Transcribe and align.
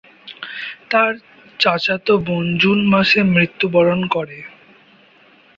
তার 0.91 1.11
চাচাতো 1.59 2.13
বোন 2.25 2.45
জুন 2.61 2.79
মাসে 2.93 3.19
মৃত্যুবরণ 3.33 3.99
করে। 4.15 4.37